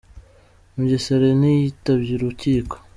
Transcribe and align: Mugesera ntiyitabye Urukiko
Mugesera 0.75 1.27
ntiyitabye 1.39 2.11
Urukiko 2.15 2.75